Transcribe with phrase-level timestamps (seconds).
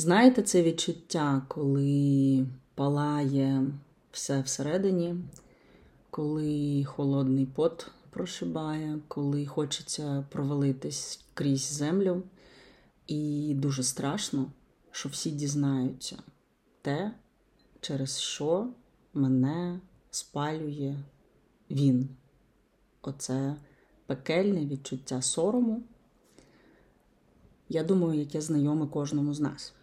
[0.00, 3.66] Знаєте це відчуття, коли палає
[4.12, 5.16] все всередині,
[6.10, 12.22] коли холодний пот прошибає, коли хочеться провалитись крізь землю,
[13.06, 14.52] і дуже страшно,
[14.90, 16.16] що всі дізнаються
[16.82, 17.12] те,
[17.80, 18.68] через що
[19.14, 19.80] мене
[20.10, 20.96] спалює
[21.70, 22.08] він.
[23.02, 23.56] Оце
[24.06, 25.82] пекельне відчуття сорому.
[27.68, 29.74] Я думаю, яке знайоме кожному з нас.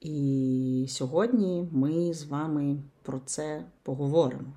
[0.00, 4.52] І сьогодні ми з вами про це поговоримо.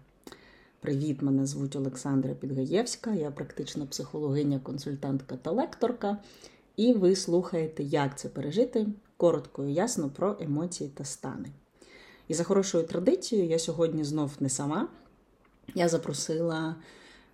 [0.80, 6.18] Привіт, мене звуть Олександра Підгаєвська, я практична психологиня, консультантка та лекторка.
[6.76, 11.50] І ви слухаєте, як це пережити коротко і ясно про емоції та стани.
[12.28, 14.88] І за хорошою традицією, я сьогодні знов не сама.
[15.76, 16.76] Я запросила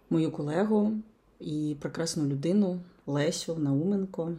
[0.09, 0.93] мою колегу
[1.39, 4.31] і прекрасну людину Лесю Науменко,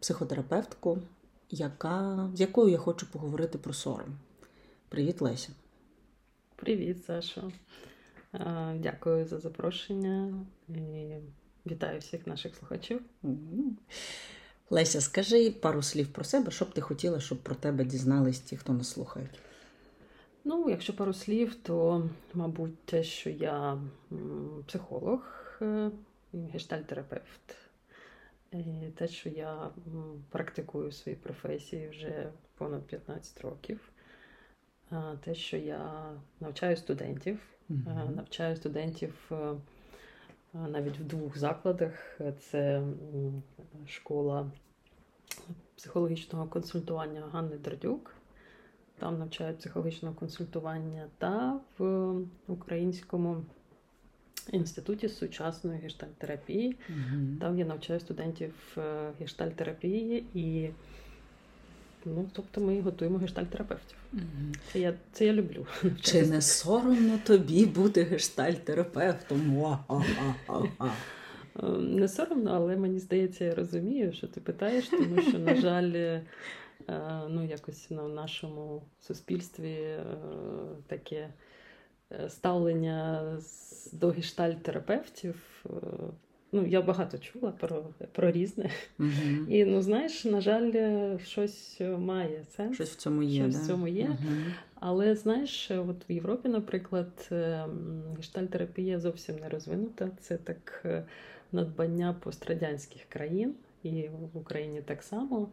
[0.00, 0.98] психотерапевтку,
[1.50, 4.18] яка, з якою я хочу поговорити про сором.
[4.88, 5.50] Привіт, Леся.
[6.56, 7.52] Привіт, Сашо.
[8.74, 10.34] Дякую за запрошення
[10.68, 11.14] і
[11.66, 13.00] вітаю всіх наших слухачів.
[14.70, 18.56] Леся, скажи пару слів про себе, що б ти хотіла, щоб про тебе дізнались ті,
[18.56, 19.40] хто нас слухають.
[20.44, 23.78] Ну, якщо пару слів, то, мабуть, те, що я
[24.66, 25.20] психолог,
[25.62, 25.90] е,
[26.32, 27.56] гештальтерапевт,
[28.52, 29.70] і те, що я
[30.30, 33.92] практикую свої професії вже понад 15 років,
[35.24, 37.38] те, що я навчаю студентів,
[37.70, 38.16] mm-hmm.
[38.16, 39.30] навчаю студентів
[40.54, 42.82] навіть в двох закладах: це
[43.86, 44.50] школа
[45.76, 48.14] психологічного консультування Ганни Дердюк.
[48.98, 52.14] Там навчають психологічного консультування та в
[52.46, 53.44] українському
[54.52, 56.76] інституті сучасної гештальтерапії.
[56.90, 57.38] Mm-hmm.
[57.40, 60.68] Там я навчаю студентів е, гештальтерапії і
[62.04, 63.96] ну, тобто ми готуємо гештальтерапевтів.
[64.14, 64.58] Mm-hmm.
[64.72, 65.66] Це я це я люблю.
[66.00, 69.40] Чи не соромно тобі бути гештальтерапевтом?
[71.62, 75.92] Е, не соромно, але мені здається, я розумію, що ти питаєш, тому що, на жаль,
[75.92, 76.22] е,
[77.28, 79.96] ну якось на нашому суспільстві
[80.86, 81.28] таке
[82.28, 83.22] ставлення
[83.92, 85.64] до гештальтерапевтів.
[85.66, 85.70] Е,
[86.52, 88.70] ну, я багато чула про про різне.
[88.98, 89.08] Угу.
[89.48, 90.72] І ну, знаєш, на жаль,
[91.18, 92.74] щось має сенс.
[92.74, 93.42] Щось в цьому є.
[93.42, 93.62] Щось да?
[93.62, 94.04] в цьому є.
[94.04, 94.34] Угу.
[94.74, 97.64] Але знаєш, от в Європі, наприклад, е,
[98.16, 100.10] гештальтерапія зовсім не розвинута.
[100.20, 101.04] Це так е,
[101.52, 105.48] надбання пострадянських країн, і в Україні так само.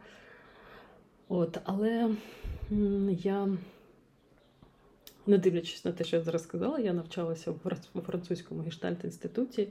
[1.28, 2.10] От, Але
[3.10, 3.48] я
[5.28, 7.52] не дивлячись на те, що я зараз сказала, я навчалася
[7.94, 9.68] у французькому гештальт-інституті,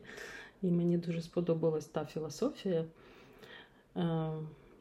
[0.62, 2.84] і мені дуже сподобалась та філософія,
[3.96, 4.30] е,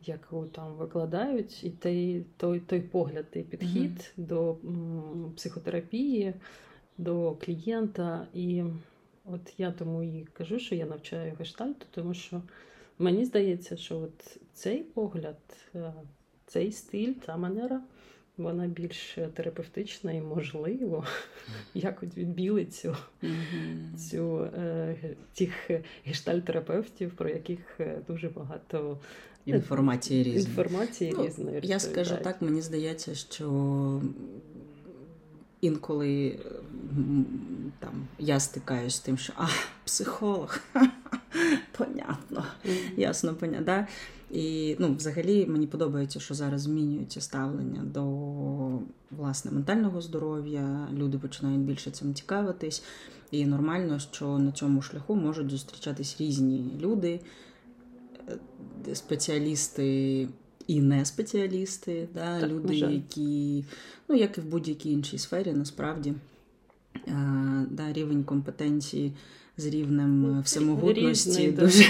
[0.06, 4.26] яку там викладають, і той той, той погляд, той підхід mm-hmm.
[4.28, 4.58] до
[5.36, 6.34] психотерапії,
[6.98, 8.28] до клієнта.
[8.34, 8.64] І
[9.26, 12.42] от я тому і кажу, що я навчаю гештальту, тому що
[13.00, 15.40] мені здається, що от цей погляд,
[15.76, 15.94] е,
[16.46, 17.82] цей стиль, ця манера
[18.38, 21.06] вона більш терапевтична і можливо
[21.74, 22.96] якось відбілить цю,
[23.98, 24.96] цю е,
[25.34, 25.70] тих
[26.06, 28.98] гештальтерапевтів, про яких е, дуже багато
[29.48, 30.46] е, інформації різної.
[30.46, 31.60] Інформації ну, різної.
[31.64, 34.02] Я скажу так, мені здається, що
[35.62, 36.40] інколи
[37.80, 39.48] там я стикаюсь з тим, що а,
[39.86, 40.60] психолог,
[41.78, 42.46] понятно,
[42.98, 43.66] ясно, понятно.
[43.66, 43.88] Да?
[44.34, 48.04] І ну, взагалі мені подобається, що зараз змінюється ставлення до
[49.12, 50.88] власне ментального здоров'я.
[50.94, 52.84] Люди починають більше цим цікавитись.
[53.32, 57.20] І нормально, що на цьому шляху можуть зустрічатись різні люди,
[58.88, 60.28] е, спеціалісти
[60.68, 63.66] і не спеціалісти, да, так, люди, які,
[64.10, 66.14] ну як і в будь-якій іншій сфері, насправді
[67.08, 69.14] а, е, да, рівень компетенції
[69.58, 71.84] з рівнем ну, всемогутності Різний, дуже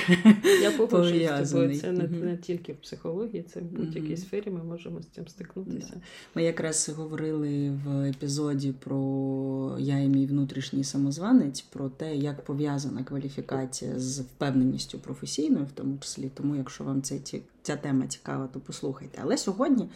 [0.62, 0.72] Я
[1.46, 1.79] з тобою.
[1.79, 6.02] Це не, не тільки в психології, це в будь-якій сфері ми можемо з цим стикнутися.
[6.35, 13.03] Ми якраз говорили в епізоді про я і мій внутрішній самозванець, про те, як пов'язана
[13.03, 16.32] кваліфікація з впевненістю професійною, в тому числі.
[16.34, 17.20] Тому, якщо вам це,
[17.61, 19.20] ця тема цікава, то послухайте.
[19.23, 19.90] Але сьогодні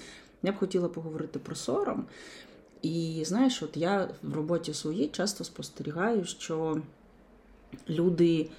[0.44, 2.06] я б хотіла поговорити про сором.
[2.82, 6.82] І знаєш, от я в роботі своїй часто спостерігаю, що
[7.90, 8.50] люди,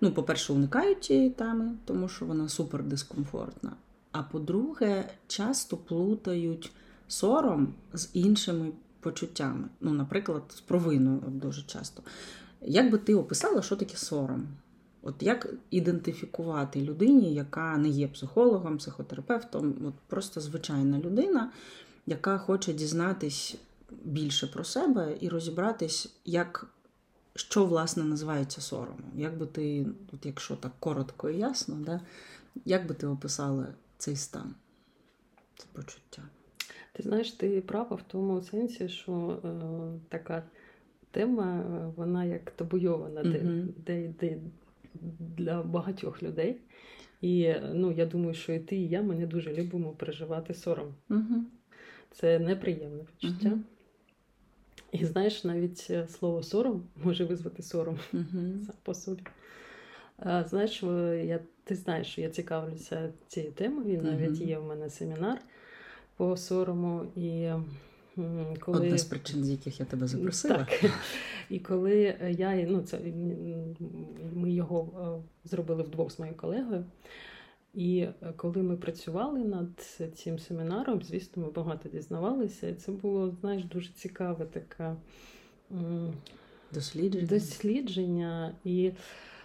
[0.00, 3.72] ну, по-перше, уникають цієї теми, тому що вона супер дискомфортна.
[4.12, 6.72] А по-друге, часто плутають
[7.08, 9.68] сором з іншими почуттями.
[9.80, 12.02] Ну, наприклад, з провиною дуже часто.
[12.62, 14.46] Як би ти описала, що таке сором?
[15.02, 21.52] От як ідентифікувати людині, яка не є психологом, психотерапевтом, от просто звичайна людина,
[22.06, 23.56] яка хоче дізнатись
[24.04, 26.66] більше про себе і розібратись, як,
[27.36, 29.12] що власне називається соромом.
[29.14, 32.00] Як би ти, от якщо так коротко і ясно, да,
[32.64, 33.66] як би ти описала
[33.98, 34.54] цей стан,
[35.56, 36.22] це почуття?
[36.92, 39.50] Ти знаєш, ти права в тому сенсі, що е,
[40.08, 40.42] така
[41.10, 43.66] тема, е, вона як табуйована, mm-hmm.
[43.86, 44.38] де, де,
[45.36, 46.60] для багатьох людей.
[47.20, 50.94] І ну, я думаю, що і ти, і я ми не дуже любимо переживати сором.
[51.10, 51.42] Mm-hmm.
[52.10, 53.48] Це неприємне почуття.
[53.48, 53.60] Mm-hmm.
[54.92, 57.98] І знаєш, навіть е, слово сором може визвати сором
[58.82, 59.22] по собі.
[60.46, 60.82] Знаєш,
[61.24, 65.38] я, ти знаєш, що я цікавлюся цією темою, навіть є в мене семінар
[66.16, 67.06] по сорому.
[67.16, 67.50] І
[68.60, 68.80] коли...
[68.80, 70.56] Одна з причин, з яких я тебе запросила.
[70.56, 70.90] Так.
[71.50, 72.98] І коли я ну, це,
[74.34, 74.88] ми його
[75.18, 76.84] е, зробили вдвох з моєю колегою.
[77.76, 78.06] І
[78.36, 79.80] коли ми працювали над
[80.14, 84.94] цим семінаром, звісно, ми багато дізнавалися, і це було, знаєш, дуже цікаве таке
[86.72, 87.26] дослідження.
[87.26, 88.54] дослідження.
[88.64, 88.92] І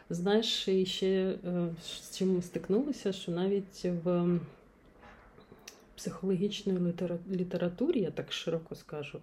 [0.10, 4.40] знаєш, ще е, з чим ми стикнулися, що навіть в
[5.96, 6.94] психологічної
[7.32, 9.20] літературі, я так широко скажу,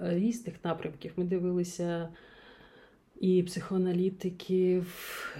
[0.00, 1.12] е, різних напрямків.
[1.16, 2.08] Ми дивилися
[3.24, 4.86] і психоаналітиків,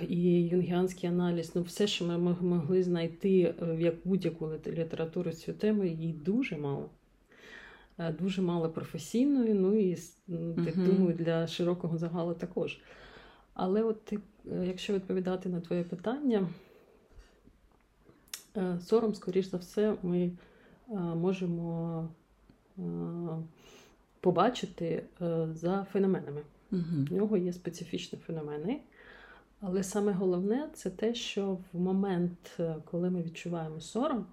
[0.09, 1.53] і юнгіанський аналіз.
[1.55, 6.57] Ну, все, що ми могли знайти в як будь-яку літературу з цю тему, її дуже
[6.57, 6.91] мало.
[7.99, 9.95] Е, дуже мало професійної, ну і
[10.65, 12.79] так uh думаю, для широкого загалу також.
[13.55, 14.19] Але от е,
[14.67, 16.49] якщо відповідати на твоє питання,
[18.81, 20.31] сором, скоріш за все, ми
[21.15, 22.09] можемо
[24.21, 26.43] побачити е, за феноменами.
[26.75, 27.07] Угу.
[27.11, 28.81] В нього є специфічні феномени.
[29.61, 34.27] Але саме головне це те, що в момент, е, коли ми відчуваємо сором,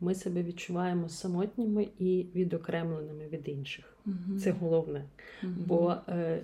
[0.00, 3.96] ми себе відчуваємо самотніми і відокремленими від інших.
[4.06, 5.04] uh Це головне.
[5.42, 6.40] uh Бо е,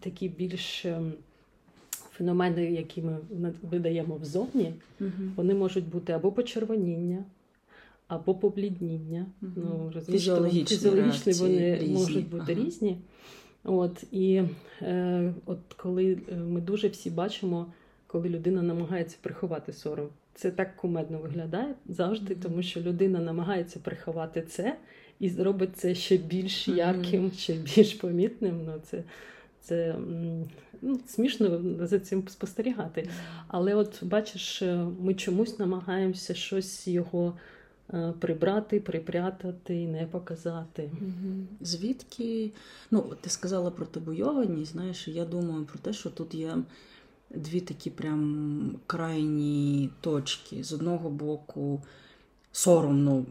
[0.00, 1.12] такі більш ем,
[2.12, 3.18] феномени, які ми
[3.62, 7.24] видаємо взовні, uh вони можуть бути або почервоніння,
[8.08, 9.26] або поблідніння.
[9.42, 9.52] Угу.
[9.56, 11.94] Ну, Фізіологічні, Фізіологічні вони різні.
[11.94, 12.64] можуть бути ага.
[12.64, 12.98] різні.
[13.64, 14.42] От, І
[14.82, 17.66] е, от коли е, ми дуже всі бачимо,
[18.06, 20.08] коли людина намагається приховати сором.
[20.34, 24.76] Це так кумедно виглядає завжди, тому що людина намагається приховати це
[25.18, 28.64] і зробить це ще більш ярким, ще більш помітним.
[28.66, 29.02] Ну, Це
[29.60, 29.94] це
[30.82, 33.08] ну, смішно за цим спостерігати.
[33.48, 37.34] Але от бачиш, е, ми чомусь намагаємося щось його
[38.20, 40.90] прибрати, припрятати не показати.
[41.60, 42.50] Звідки,
[42.90, 46.56] ну, ти сказала про табуйованість, знаєш, я думаю про те, що тут є
[47.34, 50.64] дві такі прям крайні точки.
[50.64, 51.82] З одного боку,
[52.52, 53.24] соромно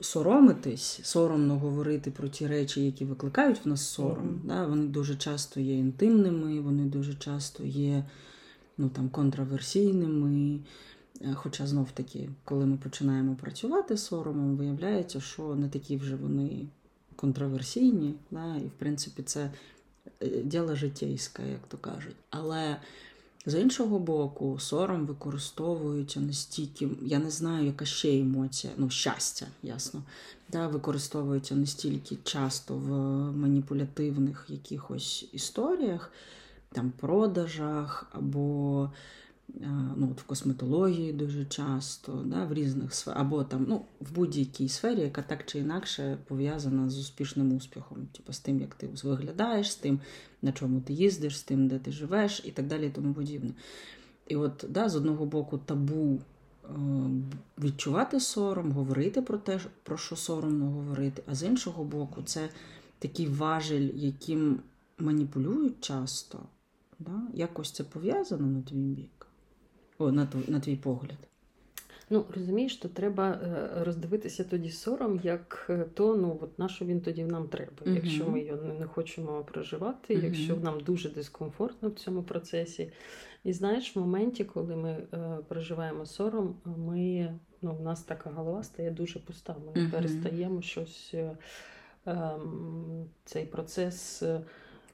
[0.00, 4.28] соромитись, соромно говорити про ті речі, які викликають в нас сором.
[4.28, 4.48] Mm-hmm.
[4.48, 4.66] Да?
[4.66, 8.04] Вони дуже часто є інтимними, вони дуже часто є
[8.78, 10.58] ну, там, контраверсійними.
[11.20, 16.16] Е, хоча знов таки, коли ми починаємо працювати з соромом, виявляється, що не такі вже
[16.16, 16.66] вони
[17.16, 18.56] контроверсійні, да?
[18.56, 19.50] і в принципі це
[20.22, 22.16] е, діло життєйське, як то кажуть.
[22.30, 22.76] Але
[23.46, 30.02] з іншого боку, сором використовується настільки, я не знаю, яка ще емоція, ну, щастя, ясно,
[30.48, 32.90] да, використовується настільки часто в
[33.36, 36.12] маніпулятивних якихось історіях,
[36.72, 38.90] там продажах або
[39.96, 44.68] ну, от в косметології дуже часто, да, в різних сферах, або там, ну, в будь-якій
[44.68, 49.72] сфері, яка так чи інакше пов'язана з успішним успіхом, типу з тим, як ти виглядаєш,
[49.72, 50.00] з тим,
[50.42, 53.50] на чому ти їздиш, з тим, де ти живеш, і так далі, і тому подібне.
[54.28, 56.18] І от да, з одного боку, табу
[56.64, 56.68] е,
[57.58, 62.48] відчувати сором, говорити про те, про що соромно говорити, а з іншого боку, це
[62.98, 64.60] такий важель, яким
[64.98, 66.38] маніпулюють часто.
[66.98, 67.22] Да?
[67.34, 69.17] Якось це пов'язано на твій бік.
[69.98, 71.18] О, на твій, на твій погляд?
[72.10, 76.84] Ну, розумієш, то треба е, роздивитися тоді сором, як е, то, ну от на що
[76.84, 77.94] він тоді нам треба, uh-huh.
[77.94, 80.24] якщо ми його не хочемо проживати, uh-huh.
[80.24, 82.92] якщо нам дуже дискомфортно в цьому процесі.
[83.44, 88.62] І знаєш, в моменті, коли ми е, проживаємо сором, ми ну, у нас така голова
[88.62, 89.56] стає дуже пуста.
[89.66, 89.90] Ми uh-huh.
[89.90, 91.36] перестаємо щось е,
[92.06, 92.30] е,
[93.24, 94.22] цей процес.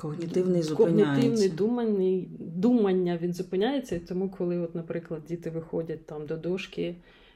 [0.05, 1.05] Когнітивний зупиняється.
[1.05, 6.95] Когнітивний думання, думання він зупиняється, і тому, коли, от, наприклад, діти виходять там до дошки,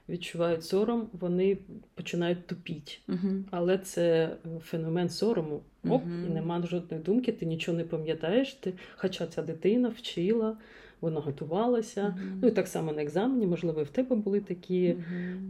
[0.09, 1.59] відчувають сором, вони
[1.95, 3.01] починають тупіть.
[3.09, 3.45] Угу.
[3.51, 5.61] Але це феномен сорому.
[5.85, 6.13] Оп, угу.
[6.27, 8.55] і нема жодної думки, ти нічого не пам'ятаєш.
[8.55, 10.57] Ти, Хоча ця дитина вчила
[11.01, 12.09] вона готувалася.
[12.09, 12.39] Мгм.
[12.43, 14.97] Ну і так само на екзамені, можливо, і в тебе були такі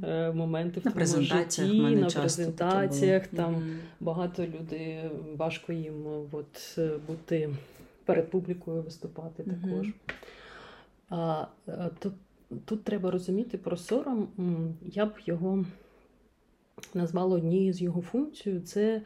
[0.05, 2.71] е, моменти в На твоєму житті, мене на часто таке було.
[2.71, 3.27] презентаціях.
[3.27, 3.63] Там
[4.01, 5.01] багато людей
[5.37, 7.51] важко їм от, е, бути
[8.05, 9.87] перед публікою виступати також.
[11.09, 11.91] А, е,
[12.65, 14.29] тут, треба розуміти про сором.
[14.83, 15.65] Я б його
[16.95, 19.03] назвала однією з його функцій це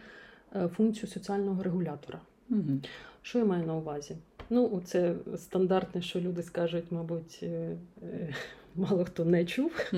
[0.57, 2.21] е, функцію соціального регулятора.
[2.49, 2.83] Мгм.
[3.23, 4.17] Що я маю на увазі?
[4.51, 8.35] Ну, це стандартне, що люди скажуть, мабуть, е, е,
[8.75, 9.93] мало хто не чув.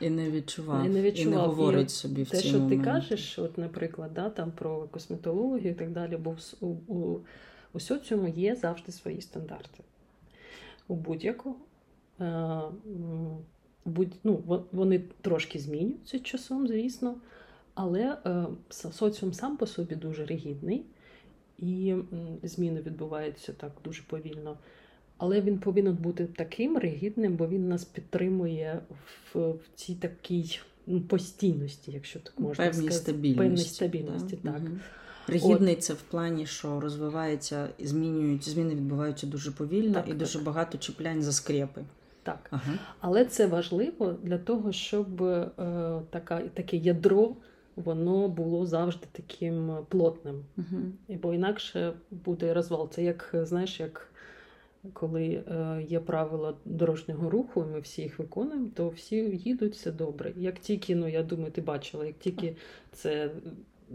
[0.00, 0.86] І не відчував.
[0.86, 1.44] І не відчував.
[1.44, 2.76] І говорить от собі в Те, що моменти.
[2.76, 7.20] ти кажеш, от, наприклад, да, там про косметологію і так далі, бо в у, у,
[7.72, 9.82] у соціуму є завжди свої стандарти.
[10.88, 11.56] У будь-якого.
[12.20, 12.60] Е,
[13.84, 17.14] будь, ну, вони трошки змінюються часом, звісно,
[17.74, 18.16] але
[18.70, 20.84] соціум сам по собі дуже ригідний,
[21.58, 21.94] і
[22.42, 24.58] зміни відбуваються так дуже повільно.
[25.18, 28.80] Але він повинен бути таким ригідним, бо він нас підтримує
[29.34, 33.02] в, в цій такій ну, постійності, якщо так можна Певній сказати.
[33.12, 33.38] стабільності.
[33.38, 34.52] Певній стабільності, да?
[34.52, 34.60] так.
[34.62, 34.80] Мгм.
[35.28, 40.18] Ригідний це в плані, що розвивається, змінюють, зміни відбуваються дуже повільно Так, і так.
[40.18, 41.84] дуже багато чіплянь за скрепи.
[42.22, 42.48] так.
[42.50, 42.72] Ага.
[43.00, 45.50] Але це важливо для того, щоб е,
[46.10, 47.36] така, таке ядро
[47.76, 50.44] воно було завжди таким плотним.
[50.58, 51.18] Угу.
[51.22, 52.90] Бо інакше буде розвал.
[52.90, 54.10] Це як знаєш, як
[54.92, 59.92] коли е, є правила дорожнього руху, і ми всі їх виконуємо, то всі їдуть все
[59.92, 60.32] добре.
[60.36, 62.56] Як тільки, ну я думаю, ти бачила, як тільки
[62.92, 63.30] це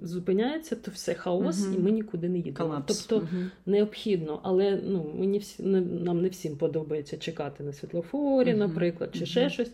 [0.02, 1.76] зупиняється, то все хаос, Мгм.
[1.76, 2.58] і ми нікуди не їдемо.
[2.58, 3.06] Колапс.
[3.06, 3.52] Тобто Мгм.
[3.66, 8.60] необхідно, але ну мені всі не, нам не всім подобається чекати на світлофорі, Мгм.
[8.60, 9.72] наприклад, чи ще щось.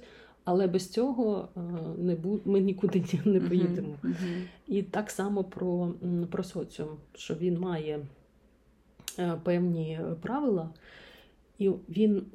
[0.50, 1.60] Але без цього е,
[1.98, 2.39] не бу...
[2.46, 3.98] ми нікуди ні- не поїдемо.
[4.04, 4.44] Мгм.
[4.68, 5.94] І так само про,
[6.32, 8.00] про соціум, що він має
[9.20, 10.70] е, певні правила,
[11.60, 12.25] і він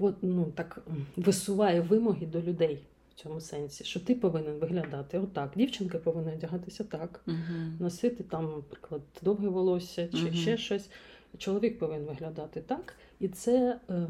[0.00, 0.82] е, ну, так
[1.16, 2.78] висуває вимоги до людей
[3.10, 5.52] в цьому сенсі, що ти повинен виглядати отак.
[5.56, 7.76] Дівчинка повинна одягатися так, Мгм.
[7.80, 10.90] носити там, наприклад, довге волосся чи ще щось.
[11.38, 12.94] Чоловік повинен виглядати так.
[13.20, 14.08] І це, е,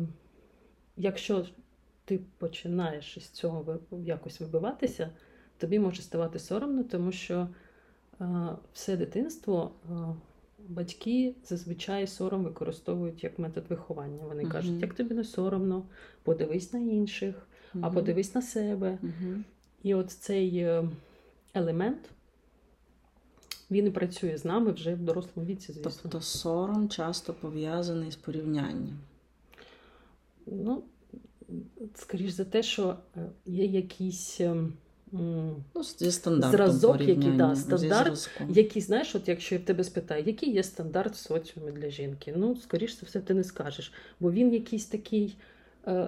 [0.96, 1.46] якщо
[2.04, 5.10] ти починаєш із цього якось вибиватися,
[5.58, 7.48] тобі може ставати соромно, тому що
[8.20, 8.26] е,
[8.72, 9.94] все дитинство е,
[10.68, 14.24] батьки зазвичай сором використовують як метод виховання.
[14.24, 14.52] Вони Мгм.
[14.52, 15.82] кажуть, як тобі не соромно,
[16.22, 17.46] подивись на інших,
[17.80, 18.98] а подивись на себе.
[19.02, 19.44] Мгм.
[19.82, 20.88] І от цей е,
[21.54, 22.10] елемент
[23.70, 25.92] він і працює з нами вже в дорослому віці, звісно.
[26.02, 28.98] Тобто сором часто пов'язаний з порівнянням.
[30.46, 30.82] Ну,
[31.94, 34.72] скоріш за те, що е, є якісь, ем,
[35.74, 40.52] Ну, зі Зразок, який, да, стандарт, який, знаєш, от якщо я в тебе спитаю, який
[40.52, 42.34] є стандарт в соціумі для жінки?
[42.36, 45.36] Ну, скоріш за все, ти не скажеш, бо він якийсь такий,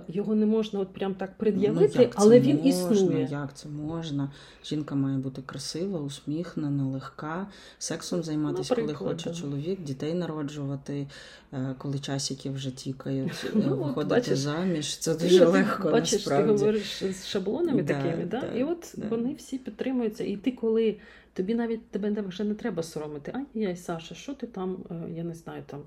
[0.08, 2.70] його не можна от прям так пред'явити, Ну, але він можна?
[2.70, 3.28] існує.
[3.30, 4.32] Як це можна?
[4.64, 7.46] Жінка має бути красива, усміхнена, легка,
[7.78, 9.36] сексом займатися, коли хоче да.
[9.36, 11.06] чоловік, дітей народжувати,
[11.52, 14.96] е, коли часики вже тікають, е, Ну, виходити бачиш, заміж.
[14.98, 16.46] Це дуже от легко Бачиш, насправді.
[16.46, 18.40] ти говориш з шаблонами Да, такими, да?
[18.40, 19.08] да, і от да.
[19.08, 20.24] вони всі підтримуються.
[20.24, 20.96] І ти, коли
[21.34, 25.24] тобі навіть тебе вже не треба соромити, а яй, Саша, що ти там, е, я
[25.24, 25.80] не знаю, там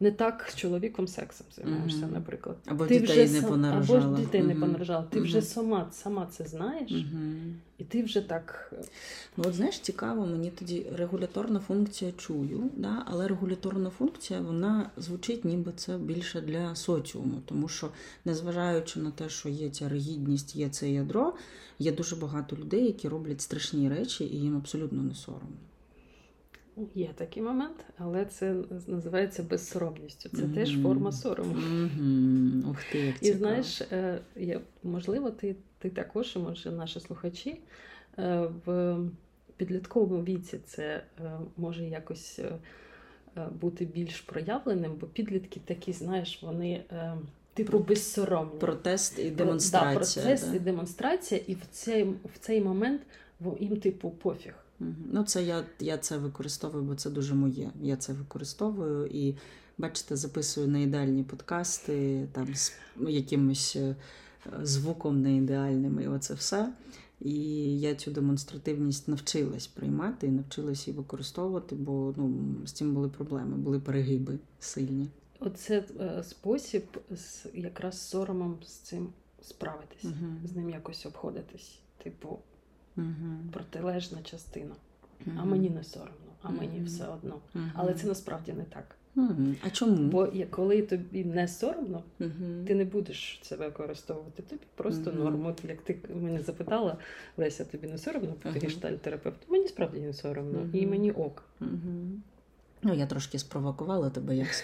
[0.00, 2.56] не так з чоловіком сексом займаєшся, наприклад.
[2.66, 4.00] Або ти дітей вже не сам- понарожала.
[4.06, 4.60] Або ж дітей не Мгм.
[4.62, 5.04] понарожала.
[5.10, 6.92] Ти вже сама, сама це знаєш.
[7.80, 8.72] І ти вже так.
[8.72, 8.82] е,
[9.36, 13.02] Ну, от знаєш, цікаво, мені тоді регуляторна функція чую, да?
[13.06, 17.88] але регуляторна функція вона звучить ніби це більше для соціуму, тому що,
[18.24, 21.34] незважаючи на те, що є ця ригідність, є це ядро,
[21.78, 25.56] є дуже багато людей, які роблять страшні речі, і їм абсолютно не соромно.
[26.94, 28.54] Є такий момент, але це
[28.86, 30.28] називається безсоромністю.
[30.28, 31.54] Це теж форма сорому.
[31.54, 32.64] Мгм.
[32.70, 33.38] Ух ти, як І цікаво.
[33.38, 34.20] знаєш, е,
[34.82, 37.60] можливо, ти, ти також, і може, наші слухачі
[38.18, 38.96] е, в
[39.56, 42.58] підлітковому віці це е, може якось е,
[43.60, 46.84] бути більш проявленим, бо підлітки такі, знаєш, вони
[47.54, 48.60] типу безсоромні.
[48.60, 50.24] Протест і Про- демонстрація.
[50.24, 50.56] Да, протест да.
[50.56, 53.02] і демонстрація, і в цей, в цей момент
[53.60, 54.54] їм, типу, пофіг.
[55.12, 57.70] Ну, це я, я це використовую, бо це дуже моє.
[57.82, 59.34] Я це використовую і,
[59.78, 62.72] бачите, записую не ідеальні подкасти, там з
[63.08, 63.96] якимось е,
[64.62, 66.72] звуком не ідеальним, і оце все.
[67.20, 67.34] І
[67.80, 72.34] я цю демонстративність навчилась приймати і навчилась її використовувати, бо ну,
[72.66, 75.08] з цим були проблеми, були перегиби сильні.
[75.40, 79.08] Оце е, спосіб з якраз соромом з цим
[79.42, 80.40] справитись, Мгм.
[80.52, 81.78] з ним якось обходитись.
[82.02, 82.38] Типу,
[82.96, 83.48] Мгм.
[83.52, 84.74] протилежна частина.
[85.38, 87.38] А мені не соромно, а мені все одно.
[87.74, 88.96] Але це насправді не так.
[89.14, 89.56] Мгм.
[89.66, 89.96] А чому?
[89.96, 92.64] Бо коли тобі не соромно, Мгм.
[92.66, 94.42] ти не будеш це використовувати.
[94.42, 95.18] Тобі просто Мгм.
[95.24, 95.46] норм.
[95.46, 96.96] От як ти мене запитала,
[97.36, 98.58] Леся, тобі не соромно бути Ага.
[98.62, 99.42] гештальтерапевтом?
[99.52, 101.42] Мені справді не соромно, і мені ок.
[102.82, 104.46] Ну, я трошки спровокувала тебе.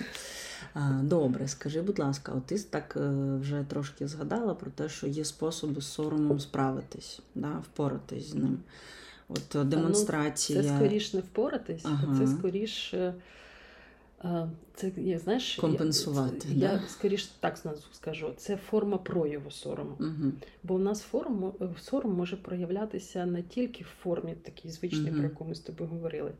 [0.74, 3.10] А, Добре, скажи, будь ласка, от ти так е,
[3.40, 8.58] вже трошки згадала про те, що є способи з соромом справитись, да, впоратись з ним.
[9.28, 10.62] От е, демонстрація.
[10.62, 12.18] Це скоріш не впоратись, Ага.
[12.18, 12.94] це скоріш.
[14.74, 16.82] Це я знаєш, я- Компенсувати, це- Я, да?
[16.88, 17.58] скоріш так
[17.92, 18.32] скажу.
[18.36, 19.96] Це форма прояву сорому.
[20.00, 20.32] Угу.
[20.62, 25.14] Бо у нас форму, сором може проявлятися не тільки в формі такій звичній, Мгм.
[25.14, 26.32] про яку ми з тобою говорили.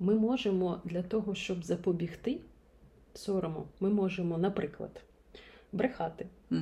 [0.00, 2.38] Ми можемо для того, щоб запобігти
[3.14, 4.90] сорому, ми можемо, наприклад,
[5.72, 6.26] брехати.
[6.50, 6.60] Угу.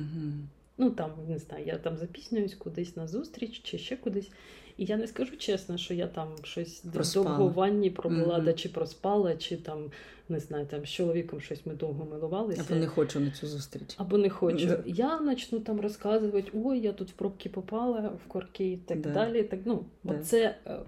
[0.77, 4.31] Ну там не знаю, я там запізнююсь кудись на зустріч чи ще кудись.
[4.77, 7.25] І я не скажу чесно, що я там щось Проспала.
[7.29, 8.45] довго в ванні пробула, Мгм.
[8.45, 9.91] да, чи проспала, чи там
[10.29, 12.63] не знаю, там з чоловіком щось ми довго милувалися.
[12.69, 13.95] Або не хочу на цю зустріч.
[13.97, 14.65] Або не хочу.
[14.67, 14.79] Да.
[14.85, 19.09] Я почну там розказувати, ой, я тут в пробки попала, в корки і так Да.
[19.09, 19.43] далі.
[19.43, 20.79] Так, ну, от це, е,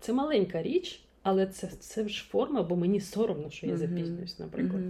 [0.00, 3.80] це маленька річ, але це, це ж форма, бо мені соромно, що я Мгм.
[3.80, 4.82] запізнююсь, наприклад.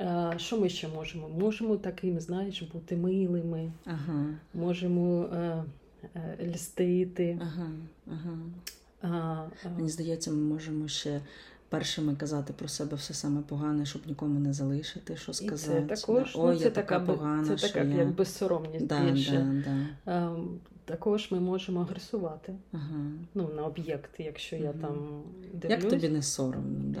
[0.00, 1.28] Е, Що ми ще можемо?
[1.28, 4.26] Можемо таким, знаєш, бути милими, Ага.
[4.54, 5.64] можемо е,
[6.54, 7.38] льстити.
[7.42, 7.70] Ага.
[8.06, 8.38] Ага.
[9.02, 9.08] А,
[9.64, 11.20] а, Мені здається, ми можемо ще
[11.68, 15.86] першими казати про себе все саме погане, щоб нікому не залишити, що і сказати.
[15.88, 16.42] це також Да.
[16.42, 17.94] ну, це я така, погана, це що така я...
[17.94, 19.62] як безсоромність да, більше.
[19.64, 19.70] да,
[20.06, 20.26] да.
[20.26, 23.00] Ем, Також ми можемо агресувати Ага.
[23.34, 25.82] ну, на об'єкти, якщо я там дивлюсь.
[25.82, 27.00] Як тобі не соромно, да?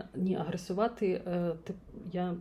[0.00, 1.74] Е, Ні, агресувати е, ти,
[2.12, 2.34] я,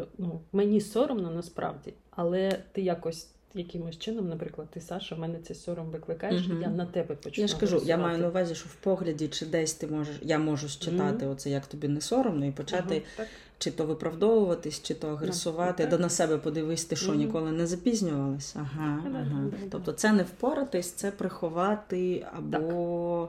[0.00, 5.38] е, ну, мені соромно насправді, але ти якось якимось чином, наприклад, ти Саша, в мене
[5.38, 7.42] цей сором викликаєш, і я на тебе почну.
[7.42, 10.38] Я ж кажу, я маю на увазі, що в погляді чи десь ти можеш, я
[10.38, 11.34] можу считати Мгм.
[11.34, 13.26] оце, як тобі не соромно, і почати так.
[13.58, 15.82] чи то виправдовуватись, чи то агресувати.
[15.82, 15.90] так.
[15.90, 18.56] Да на себе подивись, ти що ніколи не запізнювалась.
[18.56, 19.44] Ага, да, ага.
[19.70, 23.28] Тобто це не впоратись, це приховати або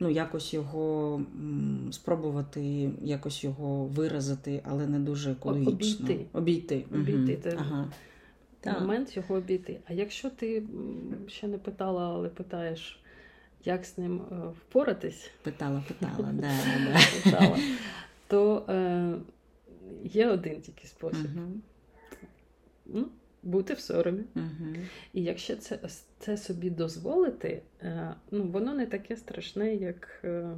[0.00, 1.20] ну, якось його
[1.90, 6.06] спробувати, якось його виразити, але не дуже екологічно.
[6.06, 6.26] обійти.
[6.32, 6.84] Обійти.
[6.94, 7.88] Обійти, Ага.
[8.60, 8.80] Так.
[8.80, 9.80] момент його обійти.
[9.86, 10.62] А якщо ти
[11.28, 13.00] ще не питала, але питаєш,
[13.64, 16.50] як з ним е, впоратись, Питала, питала, да,
[16.84, 17.58] да, питала,
[18.26, 19.14] то е,
[20.04, 21.30] є один тільки спосіб.
[22.86, 23.08] Ну,
[23.42, 24.24] бути в соромі.
[24.34, 24.76] Мгм.
[25.12, 25.78] І якщо це,
[26.18, 30.50] це собі дозволити, е, ну, воно не таке страшне, як е,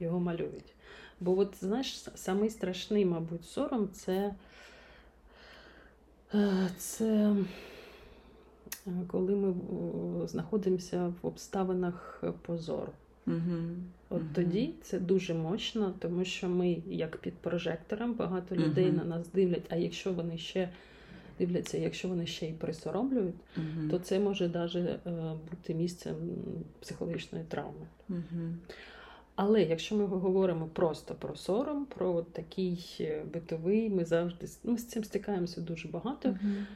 [0.00, 0.74] його малюють.
[1.20, 4.34] Бо, от, знаєш, самий страшний, мабуть, сором це,
[6.76, 7.34] це
[8.86, 12.92] е, коли ми е, знаходимося в обставинах позору.
[13.26, 13.84] Мгм.
[14.10, 14.30] От Мгм.
[14.34, 18.96] тоді це дуже мощно, тому що ми, як під прожектором, багато людей Мгм.
[18.96, 20.68] на нас дивлять, а якщо вони ще
[21.38, 23.90] дивляться, якщо вони ще й присоромлюють, Мгм.
[23.90, 24.90] то це може навіть
[25.50, 26.14] бути місцем
[26.80, 27.86] психологічної травми.
[29.36, 34.86] Але якщо ми говоримо просто про сором, про такий е, битовий, ми завжди ми з
[34.86, 36.66] цим стикаємося дуже багато, Мгм.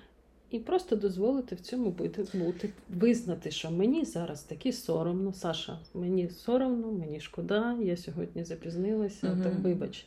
[0.51, 6.31] і просто дозволити в цьому бути, бути, визнати, що мені зараз таки соромно, Саша, мені
[6.31, 9.43] соромно, мені шкода, я сьогодні запізнилася, uh-huh.
[9.43, 10.07] так вибач.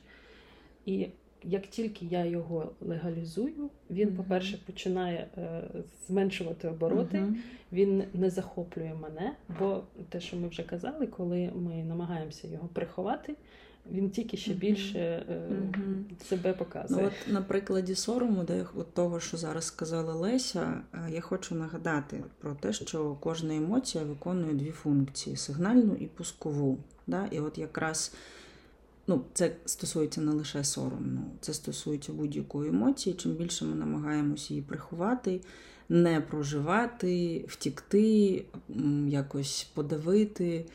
[0.86, 1.08] І
[1.44, 4.18] як тільки я його легалізую, він, Мгм.
[4.18, 5.62] по-перше, починає е,
[6.08, 7.38] зменшувати обороти, Мгм.
[7.72, 13.36] він не захоплює мене, бо те, що ми вже казали, коли ми намагаємося його приховати,
[13.92, 15.48] він тільки ще більше е,
[16.26, 17.06] себе Ну, показує.
[17.06, 22.24] от на прикладі сорому, де от того, що зараз сказала Леся, е, я хочу нагадати
[22.40, 26.78] про те, що кожна емоція виконує дві функції: сигнальну і пускову.
[27.08, 27.28] Да?
[27.32, 28.16] І от якраз
[29.08, 33.16] ну, це стосується не лише сорому, це стосується будь-якої емоції.
[33.16, 35.42] Чим більше ми намагаємося її приховати,
[35.90, 38.46] не проживати, втікти,
[39.08, 40.66] якось подавити.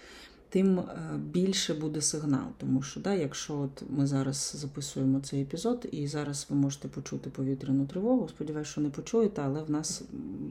[0.50, 0.84] Тим е,
[1.16, 2.46] більше буде сигнал.
[2.58, 7.30] Тому що, да, якщо от ми зараз записуємо цей епізод, і зараз ви можете почути
[7.30, 10.02] повітряну тривогу, сподіваюся, що не почуєте, але в нас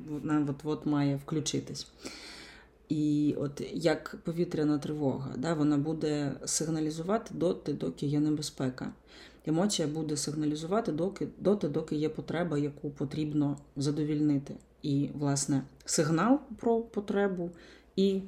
[0.09, 1.87] вона от-от має включитись.
[2.89, 8.93] І от як повітряна тривога, да, вона буде сигналізувати доти, доки є небезпека.
[9.45, 14.55] Емоція буде сигналізувати доки, доти, доки є потреба, яку потрібно задовільнити.
[14.81, 17.49] І, власне, сигнал про потребу
[17.95, 18.21] і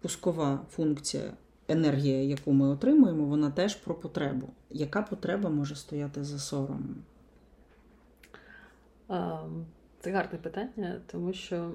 [0.00, 1.32] пускова функція,
[1.68, 4.48] енергія, яку ми отримуємо, вона теж про потребу.
[4.70, 6.96] Яка потреба може стояти за соромом?
[10.00, 11.72] Це гарне питання, тому що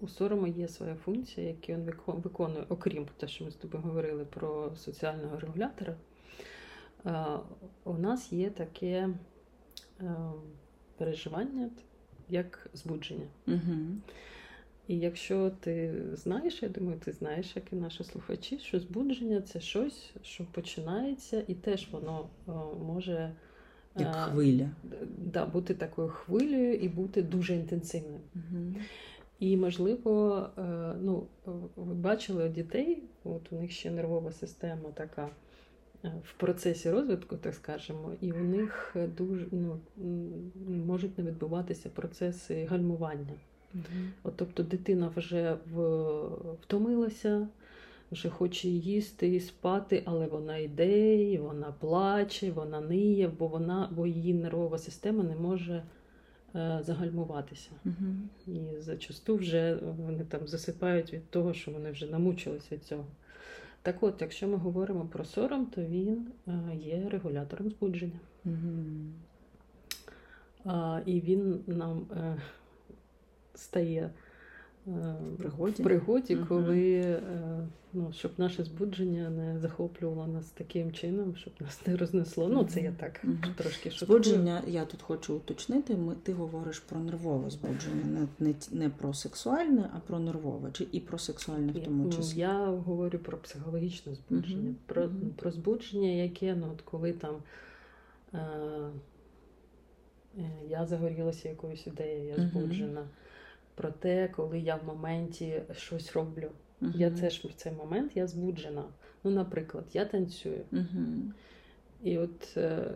[0.00, 4.24] у сорому є своя функція, яку він виконує, окрім те, що ми з тобою говорили
[4.24, 5.96] про соціального регулятора.
[7.84, 9.08] У нас є таке
[10.96, 11.70] переживання,
[12.28, 13.26] як збудження.
[13.46, 13.76] Угу.
[14.88, 19.60] І якщо ти знаєш, я думаю, ти знаєш, як і наші слухачі, що збудження це
[19.60, 22.28] щось, що починається, і теж воно
[22.86, 23.32] може
[23.98, 24.70] як хвиля.
[25.18, 28.20] Да, бути такою хвилею і бути дуже інтенсивним.
[28.34, 28.74] Угу.
[29.42, 30.46] І, можливо,
[31.00, 31.26] ну,
[31.76, 35.28] ви бачили дітей, от у них ще нервова система така
[36.02, 39.80] в процесі розвитку, так скажемо, і у них дуже ну,
[40.86, 43.34] можуть не відбуватися процеси гальмування.
[43.74, 44.08] Mm-hmm.
[44.22, 45.80] От, Тобто дитина вже в,
[46.62, 47.48] втомилася,
[48.12, 53.88] вже хоче їсти і спати, але вона йде, і вона плаче, вона ниє, бо вона,
[53.96, 55.82] бо її нервова система не може е,
[56.54, 57.70] загальмуватися.
[57.86, 58.16] Mm-hmm.
[58.46, 63.06] І зачасту вже вони там засипають від того, що вони вже намучилися цього.
[63.82, 68.20] Так от, якщо ми говоримо про сором, то він е, є регулятором збудження.
[68.46, 69.10] Mm-hmm.
[71.06, 72.36] І він нам е,
[73.54, 74.10] стає е,
[74.86, 76.46] в пригоді, в пригоді uh-huh.
[76.46, 82.44] коли е, ну, щоб наше збудження не захоплювало нас таким чином, щоб нас не рознесло.
[82.46, 82.52] Uh-huh.
[82.52, 83.54] Ну, це я так uh-huh.
[83.54, 84.22] трошки шуткую.
[84.22, 85.96] Збудження, я тут хочу уточнити.
[85.96, 90.86] Ми, Ти говориш про нервове збудження, не не, не про сексуальне, а про нервове, чи
[90.92, 92.40] і про сексуальне в тому числі.
[92.40, 97.34] Я говорю про психологічне збудження, про про збудження, яке ну, от коли там.
[98.34, 98.40] Е,
[100.68, 103.00] я загорілася якоюсь ідеєю, я збуджена.
[103.00, 103.31] Uh-huh
[103.74, 106.50] про те, коли я в моменті щось роблю.
[106.82, 106.96] Uh-huh.
[106.96, 108.84] Я теж в цей момент я збуджена.
[109.24, 110.60] Ну, наприклад, я танцюю.
[110.72, 111.22] Uh-huh.
[112.02, 112.94] І от е,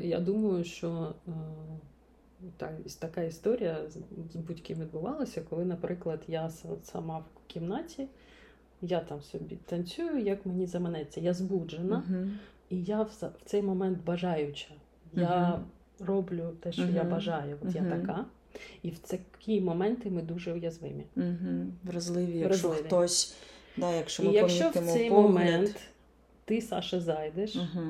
[0.00, 1.32] я думаю, що е,
[2.56, 3.78] так, така історія
[4.32, 6.50] з будь-ким відбувалася, коли, наприклад, я
[6.82, 8.08] сама в кімнаті,
[8.82, 12.30] я там собі танцюю, як мені заманеться, я збуджена, uh-huh.
[12.68, 14.74] і я в, в цей момент бажаюча.
[15.12, 15.60] Я
[16.00, 17.58] роблю те, що я бажаю.
[17.62, 18.24] От я така.
[18.82, 21.04] І в такі моменти ми дуже уязвимі.
[21.16, 21.66] Угу.
[21.84, 22.86] Вразливі, якщо Вразливі.
[22.86, 23.34] хтось,
[23.76, 25.30] да, якщо ми І якщо в цей погляд...
[25.30, 25.80] момент
[26.44, 27.86] ти, Саша, зайдеш, угу.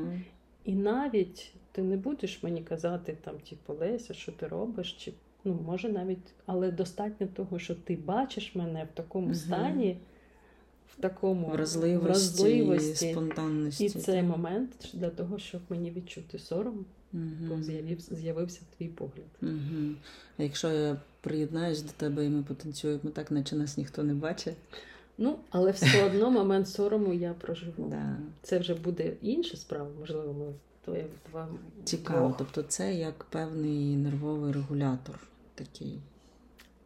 [0.64, 5.12] і навіть ти не будеш мені казати, там, типу, Леся, що ти робиш, чи
[5.44, 9.34] ну, може навіть, але достатньо того, що ти бачиш мене в такому угу.
[9.34, 9.96] стані.
[10.96, 13.12] В такому вразливості, вразливості.
[13.12, 13.84] спонтанності.
[13.84, 17.62] І цей момент для того, щоб мені відчути сором, Угу.
[17.62, 19.26] З'явився, з'явився твій погляд.
[19.42, 19.94] Угу.
[20.38, 24.56] А якщо я приєднаюсь до тебе і ми потанцюємо так, наче нас ніхто не бачить.
[25.18, 27.88] Ну, але все одно момент сорому я проживу.
[27.90, 28.16] Да.
[28.42, 30.52] Це вже буде інша справа, можливо, ми
[30.84, 31.48] твоє два.
[31.84, 32.26] Цікаво.
[32.26, 32.38] Двох.
[32.38, 35.20] Тобто це як певний нервовий регулятор
[35.54, 35.98] такий.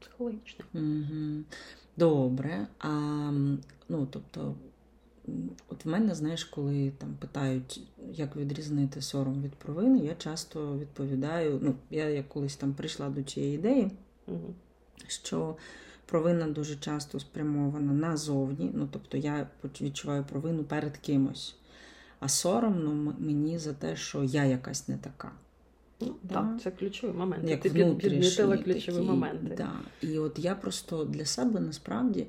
[0.01, 0.69] Психологічний.
[0.75, 1.43] Угу.
[1.97, 2.67] Добре.
[2.79, 2.91] А
[3.89, 4.55] ну, тобто.
[5.69, 7.81] От в мене, знаєш, коли там питають,
[8.13, 11.59] як відрізнити сором від провини, я часто відповідаю.
[11.63, 13.91] Ну, я як колись там прийшла до цієї ідеї,
[14.27, 14.55] угу.
[15.07, 15.57] що
[16.07, 18.71] провина дуже часто спрямована назовні.
[18.75, 19.47] Ну, тобто я
[19.81, 21.57] відчуваю провину перед кимось,
[22.21, 25.33] а соромно мені за те, що я якась не така.
[26.01, 26.35] Ну, да?
[26.35, 27.51] Так, це ключові моменти.
[27.51, 29.55] Як Ти підмітила ключові такі, моменти.
[29.57, 29.73] Да.
[30.01, 32.27] І от я просто для себе насправді.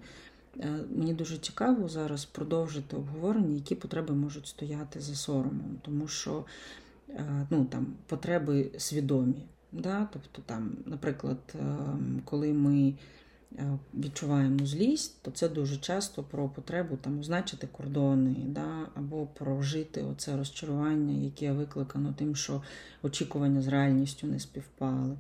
[0.60, 6.46] Е, мені дуже цікаво зараз продовжити обговорення, які потреби можуть стояти за соромом, тому що
[7.10, 9.46] е, ну, там, потреби свідомі.
[9.72, 10.08] Да?
[10.14, 11.66] Тобто, там, наприклад, е,
[12.26, 12.94] коли ми
[13.94, 18.88] відчуваємо злість, то це дуже часто про потребу там, означити кордони, да?
[18.96, 22.62] або прожити оце розчарування, яке викликано тим, що
[23.04, 25.18] очікування з реальністю не співпали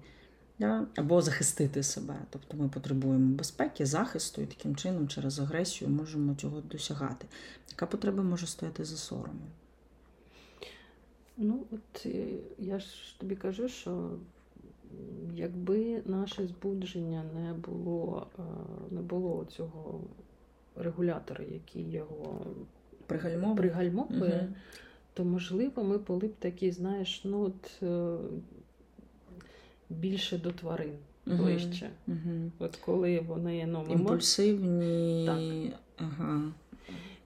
[0.60, 0.86] да?
[0.96, 2.15] або захистити себе.
[2.30, 7.26] Тобто ми потребуємо безпеки, захисту, і таким чином через агресію можемо цього досягати.
[7.70, 9.50] Яка потреба може стояти за соромом?
[11.38, 12.26] Ну, от е,
[12.60, 14.10] я ж тобі кажу, що
[15.36, 18.41] якби наше збудження не було е,
[18.91, 20.02] не було цього
[20.76, 22.46] регулятора, який його
[23.08, 24.56] пригальмовує, пригальмовує угу.
[25.13, 28.18] то можливо ми були б такі, знаєш, ну от е,
[29.89, 30.95] більше до тварин
[31.26, 31.89] ближче.
[32.08, 32.52] Угу.
[32.60, 35.26] От коли вони ну, імпульсивні.
[35.26, 35.80] Так.
[35.98, 36.41] Ага.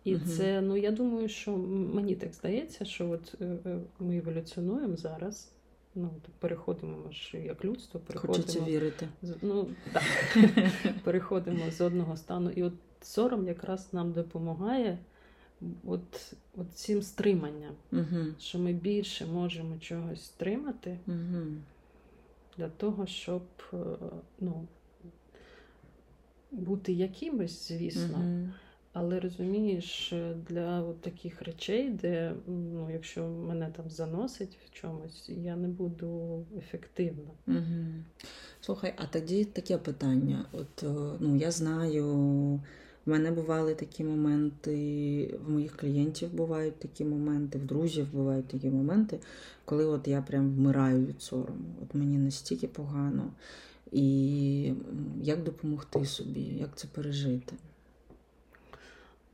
[0.04, 0.26] І угу.
[0.26, 1.58] це, ну я думаю, що
[1.94, 5.52] мені так здається, що от е, е, ми еволюціонуємо зараз.
[5.96, 9.08] Ну, переходимо ж як людство, переходимо Хочеться вірити.
[9.22, 10.04] З, ну, так,
[11.04, 12.50] переходимо з одного стану.
[12.50, 14.98] І от сором якраз нам допомагає
[15.86, 18.26] от, от цим стриманням, угу.
[18.40, 20.98] що ми більше можемо чогось стримати.
[21.08, 21.46] Угу
[22.60, 23.44] для того, щоб
[23.74, 23.78] е,
[24.40, 24.68] ну,
[26.52, 28.18] бути якимось, звісно.
[28.18, 28.50] Mm-hmm.
[28.94, 30.14] Але розумієш,
[30.50, 36.46] для от таких речей, де ну, якщо мене там заносить в чомусь, я не буду
[36.58, 37.30] ефективна.
[37.48, 38.04] Угу.
[38.62, 40.46] Слухай, а тоді таке питання.
[40.52, 40.84] От
[41.20, 42.62] ну я знаю,
[43.10, 48.70] в мене бували такі моменти, в моїх клієнтів бувають такі моменти, в друзів бувають такі
[48.70, 49.20] моменти,
[49.66, 51.76] коли от я прям вмираю від сорому.
[51.84, 53.32] От мені настільки погано.
[53.92, 54.74] І
[55.22, 57.54] як допомогти собі, як це пережити?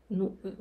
[0.10, 0.52] Ну, е, е,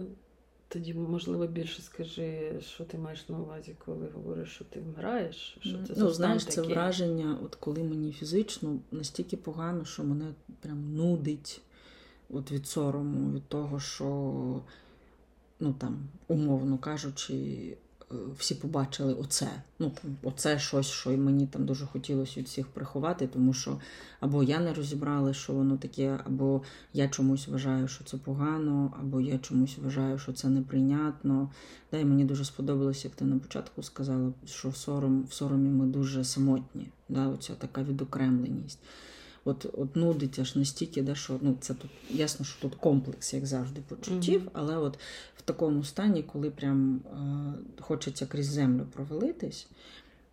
[0.69, 5.57] тоді, можливо, більше скажи, що ти маєш на увазі, коли говориш, що ти вмираєш.
[5.61, 10.25] Що це Ну, знаєш, це враження, от коли мені фізично настільки погано, що мене
[10.61, 11.61] прям нудить
[12.31, 14.05] от від сорому, від того, що,
[15.61, 15.97] ну там,
[16.29, 17.77] умовно кажучи,
[18.15, 19.49] Е, всі побачили оце.
[19.79, 23.81] Ну, там, Оце щось, що мені там дуже хотілося від всіх приховати, тому що
[24.21, 29.21] або я не розібрала, що воно таке, або я чомусь вважаю, що це погано, або
[29.21, 31.51] я чомусь вважаю, що це неприйнятно.
[31.93, 35.87] Да, і мені дуже сподобалося, як ти на початку сказала, що сором, в соромі ми
[35.87, 36.89] дуже самотні.
[37.09, 38.79] Да, Оця така відокремленість
[39.45, 43.47] от от нудить аж настільки, да, що ну, це тут ясно, що тут комплекс, як
[43.47, 44.51] завжди, почуттів, mm-hmm.
[44.53, 44.99] але от
[45.37, 47.01] в такому стані, коли прям
[47.77, 49.67] е, хочеться крізь землю провалитись,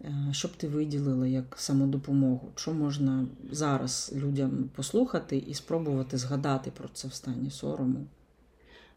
[0.02, 6.90] е, щоб ти виділила як самодопомогу, що можна зараз людям послухати і спробувати згадати про
[6.94, 8.06] це в стані сорому.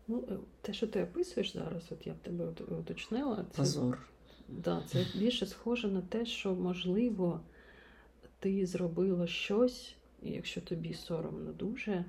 [0.09, 2.45] Ну, е, те, що ти описуєш зараз, от я б тебе
[2.81, 3.99] уточнила, це, Позор.
[4.49, 7.41] Да, це більше схоже на те, що можливо
[8.45, 9.95] ти зробила щось,
[10.31, 12.05] якщо тобі соромно дуже,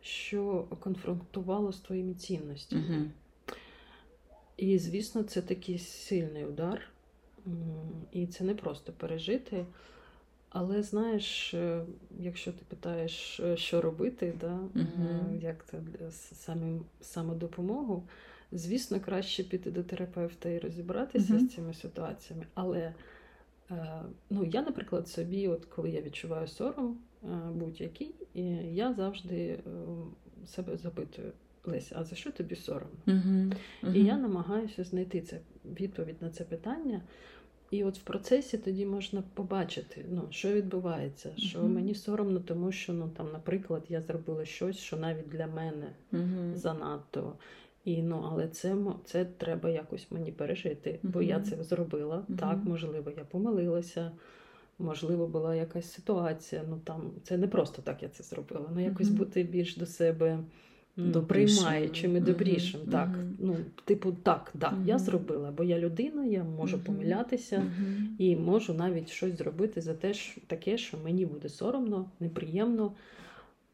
[0.00, 2.96] що конфронтувало з твоїми цінностями.
[2.96, 3.10] Угу.
[4.56, 6.82] І, звісно, це такий сильний удар,
[8.12, 9.66] і це не просто пережити.
[10.48, 11.84] Але знаєш, е,
[12.20, 18.02] якщо ти питаєш, е, що робити, да, uh як це самі, самодопомогу,
[18.52, 22.46] звісно, краще піти до терапевта і розібратися uh з цими ситуаціями.
[22.54, 22.94] Але
[24.30, 26.98] ну, я, наприклад, собі, от коли я відчуваю сором,
[27.54, 28.42] будь-який, і
[28.74, 29.60] я завжди е,
[30.46, 31.32] себе запитую.
[31.66, 32.96] Леся, а за що тобі соромно?
[33.06, 33.54] Uh-huh.
[33.82, 33.96] Uh-huh.
[33.96, 37.02] І я намагаюся знайти це відповідь на це питання.
[37.70, 41.40] І от в процесі тоді можна побачити, ну, що відбувається, uh-huh.
[41.40, 45.92] що мені соромно, тому що, ну там, наприклад, я зробила щось, що навіть для мене
[46.54, 47.36] занадто.
[47.84, 52.26] І, ну, Але це це треба якось мені пережити, бо я це зробила.
[52.38, 54.12] Так, можливо, я помилилася.
[54.78, 56.62] Можливо, була якась ситуація.
[56.68, 58.70] Ну там це не просто так я це зробила.
[58.74, 59.16] Ну якось mm-hmm.
[59.16, 60.38] бути більш до себе
[61.28, 62.80] приймаючим і добрішим.
[62.80, 62.90] Mm-hmm.
[62.90, 64.86] Так, ну типу, так, да, mm-hmm.
[64.86, 67.72] я зробила, бо я людина, я можу помилятися
[68.18, 72.92] і можу навіть щось зробити за те, що таке, що мені буде соромно, неприємно.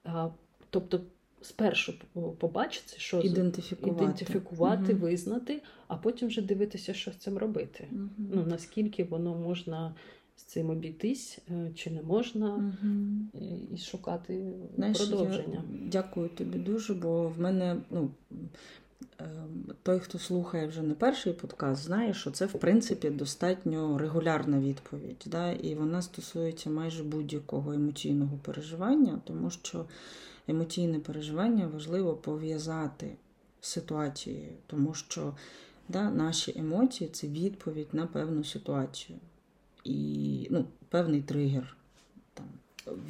[0.05, 0.29] А,
[0.73, 1.01] Тобто,
[1.43, 1.95] спершу
[2.39, 7.89] побачити, що ідентифікувати, ідентифікувати визнати, а потім вже дивитися, що з цим робити.
[8.19, 9.95] Ну наскільки воно можна
[10.41, 13.45] з цим обійтись, е, чи не можна, угу.
[13.73, 15.65] і шукати Знаєш, продовження.
[15.73, 18.11] Я дякую тобі дуже, бо в мене, ну.
[19.19, 24.61] Ем, той, хто слухає вже не перший подкаст, знає, що це, в принципі, достатньо регулярна
[24.61, 25.25] відповідь.
[25.27, 25.53] Да?
[25.53, 29.85] І вона стосується майже будь-якого емоційного переживання, тому що
[30.49, 33.17] емоційне переживання важливо пов'язати
[33.61, 35.35] з ситуацією, тому що
[35.89, 39.19] да, наші емоції це відповідь на певну ситуацію
[39.85, 41.77] і ну, певний тригер.
[42.35, 42.47] Там,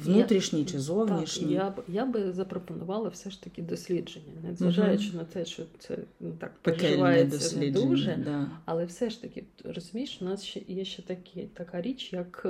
[0.03, 1.43] Внутрішній чи зовнішній.
[1.43, 5.17] Так, Я б я би запропонувала все ж таки дослідження, незважаючи угу.
[5.17, 8.15] на те, що це ну, так переживається не дуже.
[8.25, 8.49] Да.
[8.65, 12.47] Але все ж таки, розумієш, у нас ще є ще такі, така річ, як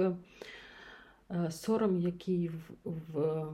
[1.31, 3.45] е, сором, який в, в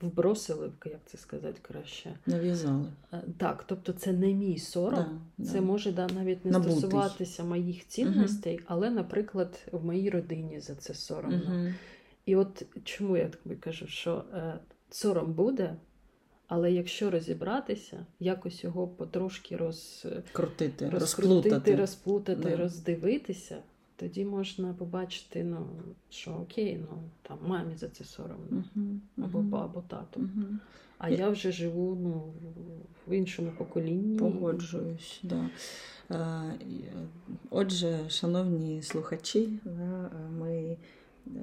[0.00, 2.14] вбросили, як це сказати краще.
[2.26, 2.86] Нав'язали.
[3.12, 5.60] Е, так, тобто це не мій сором, да, це да.
[5.60, 6.72] може да, навіть не Набутий.
[6.76, 8.64] стосуватися моїх цінностей, угу.
[8.66, 11.42] але, наприклад, в моїй родині за це соромно.
[11.46, 11.74] Угу.
[12.26, 14.58] І от чому я тобі кажу, що е,
[14.90, 15.76] сором буде,
[16.46, 20.06] але якщо розібратися, якось його потрошки роз...
[20.32, 22.56] Крутити, розкрутити, розплутати, розплутати да.
[22.56, 23.58] роздивитися
[24.00, 25.66] тоді можна побачити, ну,
[26.10, 28.98] що окей, ну там мамі за це соромно, uh-huh.
[29.24, 29.64] або uh-huh.
[29.64, 30.20] або тату.
[30.20, 30.56] Uh-huh.
[30.98, 32.32] А я вже живу ну,
[33.08, 34.18] в іншому поколінні.
[34.18, 35.50] Погоджуюсь, да.
[37.50, 39.48] Отже, шановні слухачі,
[40.38, 40.76] ми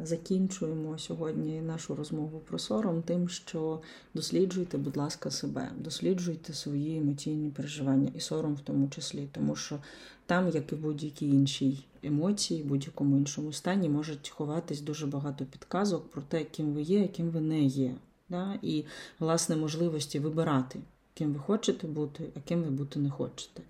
[0.04, 3.82] закінчуємо сьогодні нашу розмову про сором тим, що
[4.14, 9.80] досліджуйте, будь ласка, себе, досліджуйте свої емоційні переживання і сором в тому числі, тому що
[10.26, 16.22] там, як і будь-які інші емоції, будь-якому іншому стані, можуть ховатись дуже багато підказок про
[16.22, 17.96] те, ким ви є, яким ви не є.
[18.30, 18.60] да?
[18.62, 18.84] і
[19.20, 20.80] власне можливості вибирати,
[21.14, 23.62] ким ви хочете бути, а ким ви бути не хочете.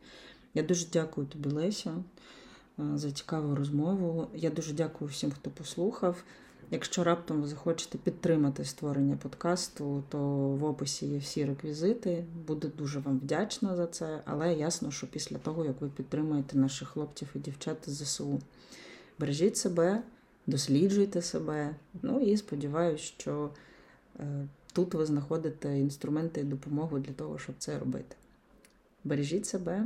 [0.54, 1.94] Я дуже дякую тобі, Леся,
[2.78, 4.28] за цікаву розмову.
[4.36, 6.24] Я дуже дякую всім, хто послухав.
[6.72, 12.26] Якщо раптом ви захочете підтримати створення подкасту, то в описі є всі реквізити.
[12.48, 16.88] Буду дуже вам вдячна за це, але ясно, що після того, як ви підтримуєте наших
[16.88, 18.42] хлопців і дівчат з ЗСУ,
[19.20, 20.04] бережіть себе,
[20.48, 21.76] досліджуйте себе.
[22.02, 23.50] Ну і сподіваюся, що
[24.20, 28.16] е, тут ви знаходите інструменти і допомогу для того, щоб це робити.
[29.04, 29.86] Бережіть себе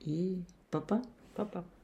[0.00, 0.36] і
[0.70, 1.02] па-па!
[1.34, 1.75] Па-па!